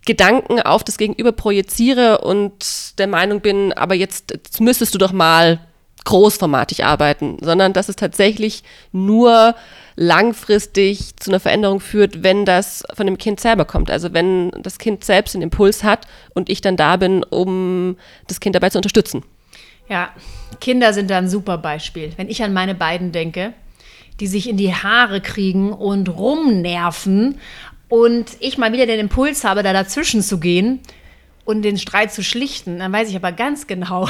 Gedanken 0.05 0.59
auf 0.61 0.83
das 0.83 0.97
Gegenüber 0.97 1.31
projiziere 1.31 2.19
und 2.19 2.99
der 2.99 3.07
Meinung 3.07 3.41
bin, 3.41 3.73
aber 3.73 3.95
jetzt, 3.95 4.31
jetzt 4.31 4.59
müsstest 4.61 4.93
du 4.93 4.97
doch 4.97 5.13
mal 5.13 5.59
großformatig 6.05 6.83
arbeiten, 6.83 7.37
sondern 7.41 7.71
dass 7.71 7.87
es 7.87 7.95
tatsächlich 7.95 8.63
nur 8.91 9.55
langfristig 9.95 11.15
zu 11.17 11.31
einer 11.31 11.39
Veränderung 11.39 11.79
führt, 11.79 12.23
wenn 12.23 12.45
das 12.45 12.83
von 12.93 13.05
dem 13.05 13.17
Kind 13.17 13.39
selber 13.39 13.65
kommt. 13.65 13.89
Also 13.89 14.13
wenn 14.13 14.51
das 14.61 14.79
Kind 14.79 15.03
selbst 15.03 15.35
einen 15.35 15.43
Impuls 15.43 15.83
hat 15.83 16.07
und 16.33 16.49
ich 16.49 16.61
dann 16.61 16.75
da 16.75 16.97
bin, 16.97 17.23
um 17.23 17.97
das 18.27 18.39
Kind 18.39 18.55
dabei 18.55 18.69
zu 18.69 18.79
unterstützen. 18.79 19.23
Ja, 19.89 20.09
Kinder 20.59 20.93
sind 20.93 21.09
da 21.09 21.17
ein 21.17 21.29
super 21.29 21.57
Beispiel. 21.57 22.11
Wenn 22.17 22.29
ich 22.29 22.43
an 22.43 22.53
meine 22.53 22.75
beiden 22.75 23.11
denke, 23.11 23.53
die 24.19 24.27
sich 24.27 24.49
in 24.49 24.57
die 24.57 24.73
Haare 24.73 25.21
kriegen 25.21 25.73
und 25.73 26.09
rumnerven 26.09 27.39
und 27.93 28.37
ich 28.39 28.57
mal 28.57 28.73
wieder 28.73 28.87
den 28.87 28.99
Impuls 28.99 29.43
habe, 29.43 29.61
da 29.61 29.71
dazwischen 29.71 30.23
zu 30.23 30.39
gehen 30.39 30.79
und 31.45 31.61
den 31.61 31.77
Streit 31.77 32.11
zu 32.11 32.23
schlichten, 32.23 32.79
dann 32.79 32.91
weiß 32.91 33.07
ich 33.07 33.15
aber 33.15 33.31
ganz 33.31 33.67
genau, 33.67 34.09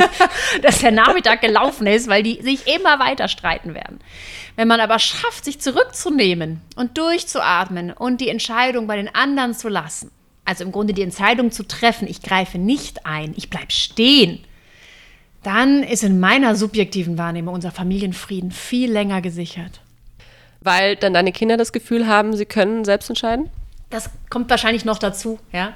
dass 0.62 0.80
der 0.80 0.90
Nachmittag 0.90 1.40
gelaufen 1.40 1.86
ist, 1.86 2.06
weil 2.06 2.22
die 2.22 2.42
sich 2.42 2.66
immer 2.66 2.98
weiter 2.98 3.28
streiten 3.28 3.72
werden. 3.74 3.98
Wenn 4.56 4.68
man 4.68 4.78
aber 4.78 4.98
schafft, 4.98 5.46
sich 5.46 5.58
zurückzunehmen 5.58 6.60
und 6.76 6.98
durchzuatmen 6.98 7.94
und 7.94 8.20
die 8.20 8.28
Entscheidung 8.28 8.86
bei 8.86 8.96
den 8.96 9.14
anderen 9.14 9.54
zu 9.54 9.70
lassen, 9.70 10.10
also 10.44 10.62
im 10.62 10.70
Grunde 10.70 10.92
die 10.92 11.00
Entscheidung 11.00 11.50
zu 11.50 11.66
treffen, 11.66 12.06
ich 12.06 12.20
greife 12.20 12.58
nicht 12.58 13.06
ein, 13.06 13.32
ich 13.38 13.48
bleibe 13.48 13.72
stehen, 13.72 14.44
dann 15.42 15.82
ist 15.82 16.04
in 16.04 16.20
meiner 16.20 16.56
subjektiven 16.56 17.16
Wahrnehmung 17.16 17.54
unser 17.54 17.70
Familienfrieden 17.70 18.50
viel 18.50 18.92
länger 18.92 19.22
gesichert. 19.22 19.80
Weil 20.64 20.96
dann 20.96 21.12
deine 21.12 21.30
Kinder 21.30 21.58
das 21.58 21.72
Gefühl 21.72 22.08
haben, 22.08 22.34
sie 22.34 22.46
können 22.46 22.86
selbst 22.86 23.10
entscheiden? 23.10 23.50
Das 23.90 24.10
kommt 24.30 24.48
wahrscheinlich 24.48 24.86
noch 24.86 24.98
dazu, 24.98 25.38
ja. 25.52 25.74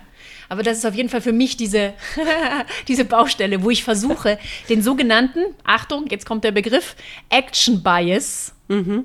Aber 0.48 0.62
das 0.62 0.78
ist 0.78 0.86
auf 0.86 0.94
jeden 0.94 1.10
Fall 1.10 1.20
für 1.20 1.32
mich 1.32 1.58
diese, 1.58 1.92
diese 2.88 3.04
Baustelle, 3.04 3.62
wo 3.62 3.70
ich 3.70 3.84
versuche, 3.84 4.38
den 4.70 4.82
sogenannten, 4.82 5.40
Achtung, 5.62 6.06
jetzt 6.08 6.24
kommt 6.24 6.42
der 6.42 6.52
Begriff, 6.52 6.96
Action 7.28 7.82
Bias, 7.82 8.54
mhm. 8.68 9.04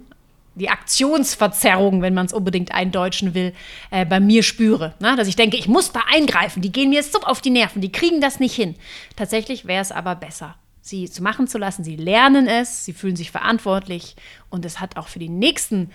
die 0.56 0.70
Aktionsverzerrung, 0.70 2.02
wenn 2.02 2.14
man 2.14 2.28
es 2.28 2.34
unbedingt 2.34 2.74
eindeutschen 2.74 3.34
will, 3.34 3.54
äh, 3.92 4.06
bei 4.06 4.22
mir 4.22 4.42
spüre. 4.42 4.94
Na, 5.00 5.18
dass 5.18 5.28
ich 5.28 5.36
denke, 5.36 5.58
ich 5.58 5.68
muss 5.68 5.92
da 5.92 6.00
eingreifen, 6.10 6.62
die 6.62 6.72
gehen 6.72 6.92
mir 6.92 7.04
so 7.04 7.20
auf 7.20 7.42
die 7.42 7.50
Nerven, 7.50 7.82
die 7.82 7.92
kriegen 7.92 8.22
das 8.22 8.40
nicht 8.40 8.56
hin. 8.56 8.76
Tatsächlich 9.18 9.66
wäre 9.66 9.82
es 9.82 9.92
aber 9.92 10.16
besser, 10.16 10.56
sie 10.84 11.10
zu 11.10 11.24
machen 11.24 11.48
zu 11.48 11.58
lassen. 11.58 11.84
Sie 11.84 11.96
lernen 11.96 12.48
es, 12.48 12.86
sie 12.86 12.94
fühlen 12.94 13.16
sich 13.16 13.32
verantwortlich 13.32 14.16
und 14.50 14.66
es 14.66 14.80
hat 14.80 14.98
auch 14.98 15.08
für 15.08 15.18
die 15.18 15.30
nächsten 15.30 15.90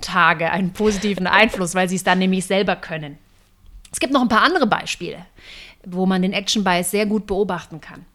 Tage 0.00 0.50
einen 0.50 0.72
positiven 0.72 1.26
Einfluss, 1.26 1.74
weil 1.74 1.88
sie 1.88 1.96
es 1.96 2.02
dann 2.02 2.18
nämlich 2.18 2.46
selber 2.46 2.74
können. 2.74 3.18
Es 3.92 4.00
gibt 4.00 4.12
noch 4.12 4.22
ein 4.22 4.28
paar 4.28 4.42
andere 4.42 4.66
Beispiele, 4.66 5.18
wo 5.84 6.06
man 6.06 6.22
den 6.22 6.32
Action 6.32 6.64
Bias 6.64 6.90
sehr 6.90 7.04
gut 7.04 7.26
beobachten 7.26 7.80
kann. 7.82 8.06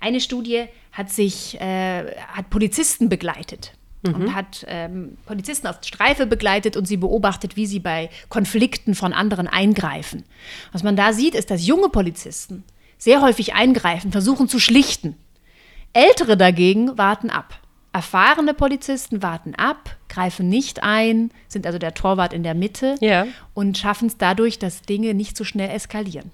Eine 0.00 0.20
Studie 0.20 0.64
hat 0.90 1.10
sich 1.10 1.58
äh, 1.60 2.12
hat 2.26 2.50
Polizisten 2.50 3.08
begleitet 3.08 3.72
mhm. 4.02 4.14
und 4.14 4.34
hat 4.34 4.66
ähm, 4.66 5.16
Polizisten 5.26 5.68
auf 5.68 5.76
Streife 5.84 6.26
begleitet 6.26 6.76
und 6.76 6.88
sie 6.88 6.96
beobachtet, 6.96 7.54
wie 7.54 7.66
sie 7.66 7.78
bei 7.78 8.10
Konflikten 8.28 8.96
von 8.96 9.12
anderen 9.12 9.46
eingreifen. 9.46 10.24
Was 10.72 10.82
man 10.82 10.96
da 10.96 11.12
sieht, 11.12 11.36
ist, 11.36 11.52
dass 11.52 11.64
junge 11.64 11.88
Polizisten 11.88 12.64
sehr 12.98 13.22
häufig 13.22 13.54
eingreifen, 13.54 14.10
versuchen 14.10 14.48
zu 14.48 14.58
schlichten. 14.58 15.16
Ältere 15.92 16.36
dagegen 16.36 16.96
warten 16.96 17.30
ab. 17.30 17.58
Erfahrene 17.92 18.54
Polizisten 18.54 19.22
warten 19.22 19.54
ab, 19.54 19.96
greifen 20.08 20.48
nicht 20.48 20.82
ein, 20.82 21.30
sind 21.48 21.66
also 21.66 21.78
der 21.78 21.92
Torwart 21.92 22.32
in 22.32 22.42
der 22.42 22.54
Mitte 22.54 22.94
ja. 23.00 23.26
und 23.52 23.76
schaffen 23.76 24.08
es 24.08 24.16
dadurch, 24.16 24.58
dass 24.58 24.80
Dinge 24.80 25.12
nicht 25.12 25.36
so 25.36 25.44
schnell 25.44 25.68
eskalieren. 25.68 26.30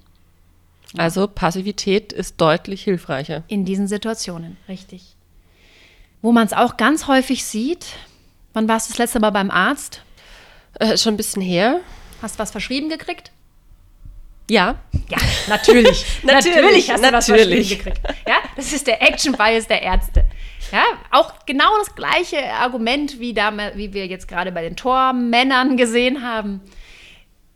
Also 0.97 1.27
Passivität 1.27 2.13
ist 2.13 2.39
deutlich 2.39 2.83
hilfreicher. 2.83 3.43
In 3.47 3.65
diesen 3.65 3.87
Situationen, 3.87 4.57
richtig. 4.69 5.15
Wo 6.21 6.31
man 6.31 6.45
es 6.47 6.53
auch 6.53 6.77
ganz 6.77 7.07
häufig 7.07 7.43
sieht, 7.43 7.87
wann 8.53 8.67
warst 8.67 8.87
du 8.87 8.93
das 8.93 8.97
letzte 8.97 9.19
Mal 9.19 9.29
beim 9.31 9.51
Arzt? 9.51 10.01
Äh, 10.75 10.97
schon 10.97 11.15
ein 11.15 11.17
bisschen 11.17 11.41
her. 11.41 11.81
Hast 12.21 12.35
du 12.35 12.39
was 12.39 12.51
verschrieben 12.51 12.89
gekriegt? 12.89 13.31
Ja. 14.49 14.75
Ja, 15.09 15.17
natürlich. 15.47 16.05
natürlich, 16.23 16.55
natürlich 16.55 16.91
hast 16.91 17.03
du 17.03 17.11
natürlich. 17.11 17.13
was 17.13 17.25
verschrieben 17.25 17.69
gekriegt. 17.69 18.01
Ja, 18.27 18.37
das 18.55 18.73
ist 18.73 18.87
der 18.87 19.01
Action 19.01 19.33
Bias 19.33 19.67
der 19.67 19.81
Ärzte. 19.81 20.25
Ja, 20.71 20.83
auch 21.11 21.33
genau 21.45 21.77
das 21.79 21.95
gleiche 21.95 22.43
Argument, 22.53 23.19
wie, 23.19 23.33
da, 23.33 23.51
wie 23.75 23.93
wir 23.93 24.05
jetzt 24.07 24.27
gerade 24.27 24.51
bei 24.51 24.61
den 24.61 24.75
Tormännern 24.75 25.77
gesehen 25.77 26.23
haben. 26.23 26.61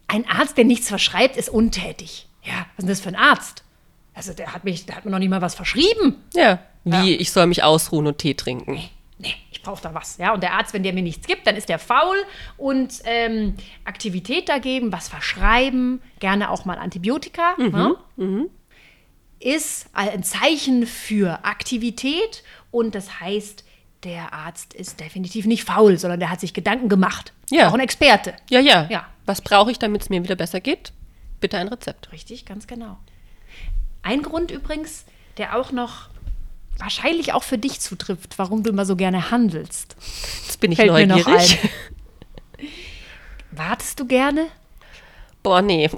Ein 0.07 0.27
Arzt, 0.27 0.57
der 0.57 0.65
nichts 0.65 0.88
verschreibt, 0.88 1.38
ist 1.38 1.50
untätig. 1.50 2.27
Ja, 2.43 2.65
was 2.75 2.85
ist 2.85 2.89
das 2.89 3.01
für 3.01 3.09
ein 3.09 3.15
Arzt? 3.15 3.63
Also 4.13 4.33
der 4.33 4.53
hat, 4.53 4.63
mich, 4.63 4.85
der 4.85 4.95
hat 4.95 5.05
mir 5.05 5.12
noch 5.12 5.19
nicht 5.19 5.29
mal 5.29 5.41
was 5.41 5.55
verschrieben. 5.55 6.23
Ja, 6.33 6.59
wie 6.83 7.13
ja. 7.13 7.19
ich 7.19 7.31
soll 7.31 7.47
mich 7.47 7.63
ausruhen 7.63 8.07
und 8.07 8.17
Tee 8.17 8.33
trinken. 8.33 8.73
Nee, 8.73 8.89
nee, 9.17 9.35
brauche 9.63 9.82
da 9.82 9.93
was. 9.93 10.17
Ja, 10.17 10.34
und 10.34 10.43
der 10.43 10.53
Arzt, 10.53 10.74
wenn 10.74 10.84
der 10.84 10.93
mir 10.93 11.01
nichts 11.01 11.25
gibt, 11.25 11.48
dann 11.48 11.55
ist 11.55 11.70
der 11.70 11.79
faul 11.79 12.17
und 12.58 13.01
ähm, 13.05 13.55
Aktivität 13.86 14.50
da 14.50 14.60
geben, 14.60 14.91
was 14.91 15.08
verschreiben, 15.08 16.01
gerne 16.20 16.50
auch 16.50 16.65
mal 16.65 16.77
Antibiotika. 16.77 17.55
Mhm, 17.58 17.72
ne? 17.72 17.96
mhm. 18.17 18.50
Ist 19.39 19.88
ein 19.93 20.24
Zeichen 20.24 20.86
für 20.86 21.43
Aktivität 21.43 22.43
und 22.72 22.96
das 22.96 23.20
heißt, 23.20 23.65
der 24.03 24.34
Arzt 24.34 24.74
ist 24.74 25.00
definitiv 25.00 25.46
nicht 25.46 25.63
faul, 25.63 25.98
sondern 25.98 26.20
der 26.20 26.29
hat 26.29 26.39
sich 26.39 26.53
Gedanken 26.53 26.89
gemacht. 26.89 27.34
Ja. 27.50 27.70
Auch 27.70 27.74
ein 27.74 27.79
Experte. 27.79 28.34
Ja, 28.50 28.60
ja. 28.60 28.88
ja. 28.89 29.08
Was 29.25 29.41
brauche 29.41 29.72
ich, 29.72 29.79
damit 29.79 30.01
es 30.01 30.10
mir 30.10 30.24
wieder 30.24 30.36
besser 30.36 30.60
geht? 30.60 30.93
Bitte 31.39 31.58
ein 31.58 31.67
Rezept. 31.67 32.12
Richtig, 32.12 32.46
ganz 32.46 32.67
genau. 32.67 32.98
Ein 34.01 34.22
Grund 34.22 34.51
übrigens, 34.51 35.05
der 35.38 35.58
auch 35.58 35.72
noch 35.72 36.10
wahrscheinlich 36.84 37.34
auch 37.34 37.44
für 37.44 37.58
dich 37.58 37.80
zutrifft, 37.80 38.38
warum 38.38 38.63
du 38.63 38.70
immer 38.70 38.86
so 38.86 38.96
gerne 38.96 39.32
handelst. 39.32 39.96
Jetzt 40.44 40.60
bin 40.60 40.72
ich 40.72 40.78
Fällt 40.78 40.92
neugierig. 40.92 41.25
Mir 41.25 41.32
noch 41.32 41.40
ein. 41.40 42.68
Wartest 43.52 44.00
du 44.00 44.06
gerne? 44.06 44.48
Boah, 45.44 45.62
nee. 45.62 45.90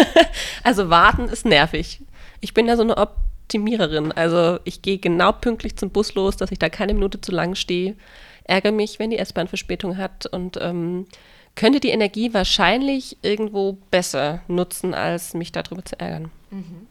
also 0.64 0.88
warten 0.88 1.28
ist 1.28 1.44
nervig. 1.44 2.00
Ich 2.40 2.54
bin 2.54 2.66
ja 2.66 2.76
so 2.76 2.82
eine 2.82 2.96
Optimiererin. 2.96 4.12
Also 4.12 4.58
ich 4.64 4.82
gehe 4.82 4.98
genau 4.98 5.32
pünktlich 5.32 5.76
zum 5.76 5.90
Bus 5.90 6.14
los, 6.14 6.36
dass 6.36 6.50
ich 6.50 6.58
da 6.58 6.68
keine 6.68 6.94
Minute 6.94 7.20
zu 7.20 7.32
lang 7.32 7.54
stehe. 7.54 7.96
Ärgere 8.44 8.72
mich, 8.72 8.98
wenn 8.98 9.10
die 9.10 9.18
S-Bahn 9.18 9.48
Verspätung 9.48 9.98
hat 9.98 10.26
und 10.26 10.58
ähm, 10.60 11.06
könnte 11.54 11.80
die 11.80 11.90
Energie 11.90 12.32
wahrscheinlich 12.32 13.18
irgendwo 13.22 13.78
besser 13.90 14.40
nutzen, 14.48 14.94
als 14.94 15.34
mich 15.34 15.52
darüber 15.52 15.84
zu 15.84 15.98
ärgern. 16.00 16.30
Mhm. 16.50 16.86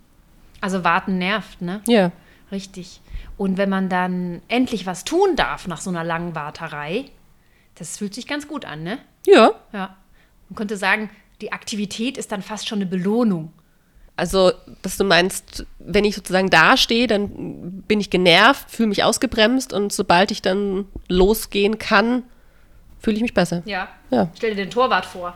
Also 0.62 0.84
warten 0.84 1.18
nervt, 1.18 1.62
ne? 1.62 1.82
Ja. 1.88 2.12
Richtig. 2.52 3.02
Und 3.38 3.58
wenn 3.58 3.70
man 3.70 3.90
dann 3.90 4.42
endlich 4.48 4.86
was 4.86 5.06
tun 5.06 5.36
darf 5.36 5.68
nach 5.68 5.82
so 5.82 5.90
einer 5.90 6.04
langen 6.04 6.36
Warterei, 6.36 7.06
das 7.76 7.98
fühlt 7.98 8.14
sich 8.14 8.28
ganz 8.28 8.48
gut 8.48 8.66
an, 8.66 8.84
ne? 8.84 9.00
Ja. 9.26 9.52
Ja. 9.72 9.98
Man 10.50 10.56
könnte 10.56 10.78
sagen, 10.78 11.10
die 11.40 11.54
Aktivität 11.54 12.18
ist 12.18 12.32
dann 12.32 12.42
fast 12.42 12.68
schon 12.68 12.80
eine 12.80 12.86
Belohnung. 12.86 13.54
Also, 14.18 14.52
dass 14.82 14.98
du 14.98 15.04
meinst, 15.04 15.66
wenn 15.80 16.06
ich 16.06 16.16
sozusagen 16.16 16.50
dastehe, 16.50 17.08
dann 17.08 17.82
bin 17.88 18.00
ich 18.00 18.10
genervt, 18.10 18.70
fühle 18.70 18.90
mich 18.90 19.04
ausgebremst 19.04 19.74
und 19.74 19.94
sobald 19.94 20.32
ich 20.32 20.42
dann 20.42 20.86
losgehen 21.08 21.80
kann, 21.80 22.24
fühle 23.00 23.16
ich 23.16 23.22
mich 23.24 23.34
besser. 23.34 23.64
Ja. 23.66 23.88
ja. 24.12 24.30
Stell 24.36 24.52
dir 24.52 24.58
den 24.58 24.70
Torwart 24.70 25.06
vor. 25.06 25.36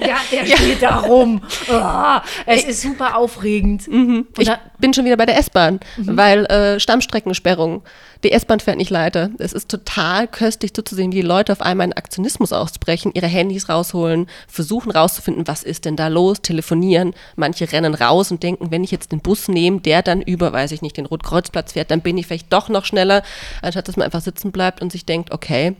Ja, 0.00 0.16
der 0.30 0.46
steht 0.56 0.82
da 0.82 1.00
rum. 1.00 1.42
Oh, 1.68 2.18
es 2.46 2.64
ist 2.64 2.82
super 2.82 3.16
aufregend. 3.16 3.88
Mhm. 3.88 4.26
Ich 4.38 4.50
bin 4.78 4.94
schon 4.94 5.04
wieder 5.04 5.16
bei 5.16 5.26
der 5.26 5.38
S-Bahn, 5.38 5.80
mhm. 5.96 6.16
weil 6.16 6.44
äh, 6.46 6.80
Stammstreckensperrung. 6.80 7.82
Die 8.24 8.32
S-Bahn 8.32 8.60
fährt 8.60 8.78
nicht 8.78 8.92
weiter. 8.92 9.30
Es 9.38 9.52
ist 9.52 9.68
total 9.68 10.26
köstlich 10.26 10.74
zuzusehen, 10.74 11.12
wie 11.12 11.16
die 11.16 11.22
Leute 11.22 11.52
auf 11.52 11.60
einmal 11.60 11.86
in 11.86 11.92
Aktionismus 11.92 12.52
ausbrechen, 12.52 13.12
ihre 13.14 13.26
Handys 13.26 13.68
rausholen, 13.68 14.26
versuchen 14.48 14.90
rauszufinden, 14.90 15.46
was 15.46 15.62
ist 15.62 15.84
denn 15.84 15.96
da 15.96 16.08
los, 16.08 16.40
telefonieren. 16.40 17.14
Manche 17.36 17.70
rennen 17.70 17.94
raus 17.94 18.30
und 18.30 18.42
denken, 18.42 18.70
wenn 18.70 18.84
ich 18.84 18.90
jetzt 18.90 19.12
den 19.12 19.20
Bus 19.20 19.48
nehme, 19.48 19.80
der 19.80 20.02
dann 20.02 20.22
über, 20.22 20.52
weiß 20.52 20.72
ich 20.72 20.82
nicht, 20.82 20.96
den 20.96 21.06
Rotkreuzplatz 21.06 21.72
fährt, 21.72 21.90
dann 21.90 22.00
bin 22.00 22.16
ich 22.18 22.26
vielleicht 22.26 22.52
doch 22.52 22.68
noch 22.68 22.84
schneller, 22.84 23.22
anstatt 23.62 23.86
dass 23.86 23.96
man 23.96 24.06
einfach 24.06 24.22
sitzen 24.22 24.50
bleibt 24.50 24.82
und 24.82 24.90
sich 24.92 25.04
denkt, 25.04 25.32
okay, 25.32 25.76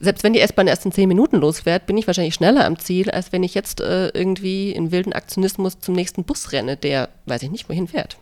selbst 0.00 0.24
wenn 0.24 0.32
die 0.32 0.40
S-Bahn 0.40 0.66
erst 0.66 0.86
in 0.86 0.92
zehn 0.92 1.08
Minuten 1.08 1.36
losfährt, 1.36 1.86
bin 1.86 1.98
ich 1.98 2.06
wahrscheinlich 2.06 2.34
schneller 2.34 2.64
am 2.64 2.78
Ziel, 2.78 3.10
als 3.10 3.32
wenn 3.32 3.42
ich 3.42 3.54
jetzt 3.54 3.80
äh, 3.80 4.08
irgendwie 4.08 4.72
in 4.72 4.90
wilden 4.90 5.12
Aktionismus 5.12 5.78
zum 5.78 5.94
nächsten 5.94 6.24
Bus 6.24 6.52
renne, 6.52 6.76
der 6.76 7.10
weiß 7.26 7.42
ich 7.42 7.50
nicht, 7.50 7.68
wohin 7.68 7.86
fährt. 7.86 8.16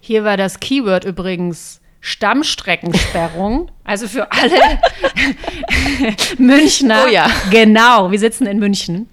Hier 0.00 0.24
war 0.24 0.36
das 0.36 0.60
Keyword 0.60 1.04
übrigens 1.04 1.80
Stammstreckensperrung. 2.00 3.70
Also 3.90 4.06
für 4.06 4.30
alle 4.30 4.54
Münchner. 6.38 7.02
Oh 7.04 7.08
ja. 7.10 7.28
Genau, 7.50 8.12
wir 8.12 8.20
sitzen 8.20 8.46
in 8.46 8.60
München 8.60 9.08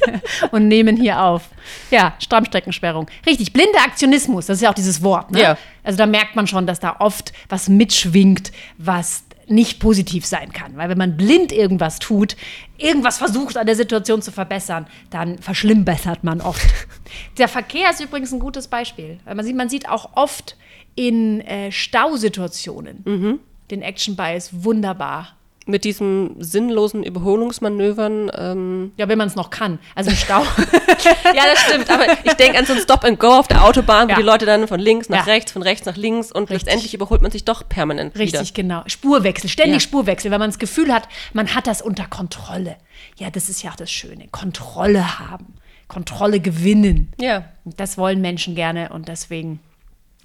und 0.52 0.68
nehmen 0.68 0.96
hier 0.96 1.20
auf. 1.20 1.50
Ja, 1.90 2.14
Stammstreckensperrung. 2.18 3.10
Richtig, 3.26 3.52
blinder 3.52 3.80
Aktionismus, 3.84 4.46
das 4.46 4.56
ist 4.56 4.62
ja 4.62 4.70
auch 4.70 4.74
dieses 4.74 5.02
Wort. 5.02 5.32
Ne? 5.32 5.42
Ja. 5.42 5.58
Also 5.84 5.98
da 5.98 6.06
merkt 6.06 6.34
man 6.34 6.46
schon, 6.46 6.66
dass 6.66 6.80
da 6.80 6.96
oft 6.98 7.34
was 7.50 7.68
mitschwingt, 7.68 8.52
was 8.78 9.24
nicht 9.48 9.80
positiv 9.80 10.26
sein 10.26 10.52
kann. 10.52 10.76
Weil 10.76 10.88
wenn 10.88 10.98
man 10.98 11.16
blind 11.16 11.52
irgendwas 11.52 11.98
tut, 11.98 12.36
irgendwas 12.78 13.18
versucht 13.18 13.56
an 13.56 13.66
der 13.66 13.76
Situation 13.76 14.22
zu 14.22 14.32
verbessern, 14.32 14.86
dann 15.10 15.38
verschlimmbessert 15.38 16.24
man 16.24 16.40
oft. 16.40 16.66
Der 17.38 17.48
Verkehr 17.48 17.90
ist 17.90 18.00
übrigens 18.00 18.32
ein 18.32 18.40
gutes 18.40 18.68
Beispiel. 18.68 19.18
Man 19.24 19.44
sieht, 19.44 19.56
man 19.56 19.68
sieht 19.68 19.88
auch 19.88 20.10
oft 20.16 20.56
in 20.94 21.40
äh, 21.42 21.72
Stausituationen 21.72 23.02
mhm. 23.04 23.40
den 23.70 23.82
Action 23.82 24.16
Bias 24.16 24.50
wunderbar 24.64 25.36
mit 25.66 25.84
diesen 25.84 26.42
sinnlosen 26.42 27.02
Überholungsmanövern. 27.02 28.30
Ähm 28.34 28.92
ja, 28.96 29.08
wenn 29.08 29.18
man 29.18 29.28
es 29.28 29.36
noch 29.36 29.50
kann. 29.50 29.78
Also 29.94 30.10
im 30.10 30.16
Stau. 30.16 30.42
ja, 31.34 31.42
das 31.52 31.60
stimmt. 31.60 31.90
Aber 31.90 32.06
ich 32.24 32.32
denke 32.34 32.58
an 32.58 32.66
so 32.66 32.72
ein 32.72 32.80
Stop 32.80 33.04
and 33.04 33.18
Go 33.20 33.28
auf 33.28 33.48
der 33.48 33.64
Autobahn, 33.64 34.08
wo 34.08 34.12
ja. 34.12 34.16
die 34.16 34.22
Leute 34.22 34.46
dann 34.46 34.66
von 34.66 34.80
links 34.80 35.08
nach 35.08 35.26
ja. 35.26 35.32
rechts, 35.32 35.52
von 35.52 35.62
rechts 35.62 35.86
nach 35.86 35.96
links 35.96 36.32
und 36.32 36.50
Richtig. 36.50 36.66
letztendlich 36.66 36.94
überholt 36.94 37.22
man 37.22 37.30
sich 37.30 37.44
doch 37.44 37.68
permanent 37.68 38.16
Richtig, 38.16 38.40
wieder. 38.40 38.52
genau. 38.54 38.82
Spurwechsel, 38.86 39.48
ständig 39.48 39.74
ja. 39.74 39.80
Spurwechsel, 39.80 40.30
weil 40.30 40.38
man 40.38 40.50
das 40.50 40.58
Gefühl 40.58 40.92
hat, 40.92 41.08
man 41.32 41.54
hat 41.54 41.66
das 41.66 41.82
unter 41.82 42.06
Kontrolle. 42.06 42.76
Ja, 43.16 43.30
das 43.30 43.48
ist 43.48 43.62
ja 43.62 43.70
auch 43.70 43.76
das 43.76 43.90
Schöne. 43.90 44.28
Kontrolle 44.30 45.18
haben. 45.18 45.54
Kontrolle 45.88 46.40
gewinnen. 46.40 47.12
Ja. 47.20 47.44
Das 47.64 47.98
wollen 47.98 48.20
Menschen 48.20 48.54
gerne 48.54 48.90
und 48.90 49.08
deswegen 49.08 49.60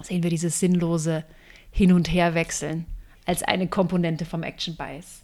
sehen 0.02 0.24
wir 0.24 0.30
dieses 0.30 0.60
sinnlose 0.60 1.26
Hin- 1.72 1.92
und 1.92 2.12
Herwechseln 2.12 2.86
als 3.26 3.44
eine 3.44 3.68
Komponente 3.68 4.26
vom 4.26 4.44
Action 4.44 4.76
Bias. 4.76 5.24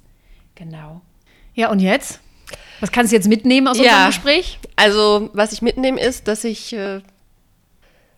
Genau. 0.55 1.01
Ja, 1.53 1.69
und 1.69 1.79
jetzt? 1.79 2.19
Was 2.79 2.91
kannst 2.91 3.11
du 3.11 3.15
jetzt 3.15 3.27
mitnehmen 3.27 3.67
aus 3.67 3.77
unserem 3.77 3.97
Ja. 3.97 4.07
Gespräch? 4.07 4.59
Also, 4.75 5.29
was 5.33 5.53
ich 5.53 5.61
mitnehme, 5.61 6.01
ist, 6.01 6.27
dass 6.27 6.43
ich, 6.43 6.73
äh, 6.73 7.01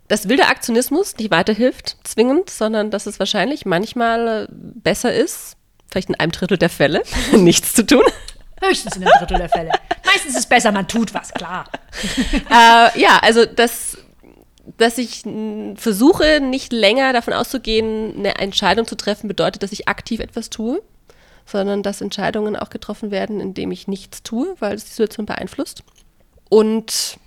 dass 0.07 0.27
wilder 0.29 0.49
Aktionismus 0.49 1.17
nicht 1.17 1.31
weiterhilft, 1.31 1.97
zwingend, 2.03 2.49
sondern 2.49 2.91
dass 2.91 3.05
es 3.05 3.19
wahrscheinlich 3.19 3.65
manchmal 3.65 4.45
äh, 4.45 4.47
besser 4.49 5.13
ist, 5.13 5.55
vielleicht 5.89 6.09
in 6.09 6.15
einem 6.15 6.31
Drittel 6.31 6.57
der 6.57 6.69
Fälle, 6.69 7.03
nichts 7.31 7.73
zu 7.73 7.85
tun. 7.85 8.03
Höchstens 8.61 8.95
in 8.95 9.03
einem 9.03 9.13
Drittel 9.19 9.37
der 9.37 9.49
Fälle. 9.49 9.71
Meistens 10.05 10.31
ist 10.31 10.39
es 10.39 10.45
besser, 10.47 10.71
man 10.71 10.87
tut 10.87 11.13
was, 11.13 11.33
klar. 11.33 11.65
äh, 12.33 12.99
ja, 12.99 13.19
also 13.21 13.45
dass, 13.45 13.97
dass 14.77 14.97
ich 14.97 15.23
versuche, 15.75 16.39
nicht 16.41 16.71
länger 16.73 17.13
davon 17.13 17.33
auszugehen, 17.33 18.15
eine 18.17 18.35
Entscheidung 18.39 18.87
zu 18.87 18.95
treffen, 18.95 19.27
bedeutet, 19.27 19.61
dass 19.61 19.71
ich 19.73 19.87
aktiv 19.87 20.21
etwas 20.21 20.49
tue, 20.49 20.81
sondern 21.45 21.83
dass 21.83 22.01
Entscheidungen 22.01 22.55
auch 22.55 22.69
getroffen 22.69 23.11
werden, 23.11 23.39
indem 23.39 23.71
ich 23.71 23.87
nichts 23.87 24.23
tue, 24.23 24.55
weil 24.59 24.75
es 24.75 24.85
die 24.85 24.91
Situation 24.91 25.25
beeinflusst. 25.25 25.83
Und 26.49 27.17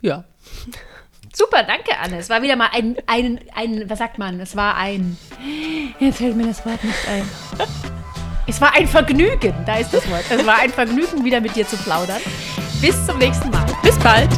ja, 0.00 0.24
Super, 1.34 1.62
danke, 1.62 1.98
Anne. 1.98 2.18
Es 2.18 2.28
war 2.28 2.42
wieder 2.42 2.56
mal 2.56 2.68
ein, 2.72 2.96
ein, 3.06 3.40
ein, 3.54 3.88
was 3.88 3.98
sagt 3.98 4.18
man? 4.18 4.38
Es 4.40 4.54
war 4.54 4.76
ein, 4.76 5.16
jetzt 5.98 6.18
fällt 6.18 6.36
mir 6.36 6.46
das 6.46 6.64
Wort 6.66 6.82
nicht 6.84 7.08
ein. 7.08 7.28
Es 8.44 8.60
war 8.60 8.74
ein 8.74 8.88
Vergnügen, 8.88 9.54
da 9.64 9.76
ist 9.76 9.94
das 9.94 10.06
Wort. 10.10 10.24
Es 10.28 10.44
war 10.44 10.58
ein 10.58 10.70
Vergnügen, 10.70 11.24
wieder 11.24 11.40
mit 11.40 11.54
dir 11.54 11.66
zu 11.66 11.76
plaudern. 11.76 12.20
Bis 12.80 13.06
zum 13.06 13.18
nächsten 13.18 13.48
Mal. 13.50 13.64
bis 13.84 13.96
bald! 14.00 14.28